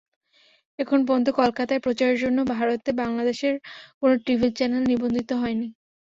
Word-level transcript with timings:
এখন 0.79 0.99
পর্যন্ত 1.03 1.27
কলকাতায় 1.39 1.83
প্রচারের 1.85 2.17
জন্য 2.23 2.37
ভারতে 2.53 2.89
বাংলাদেশের 3.01 3.55
কোনো 3.99 4.13
টিভি 4.25 4.47
চ্যানেল 4.57 4.83
নিবন্ধিত 4.87 5.29
হয়নি। 5.41 5.67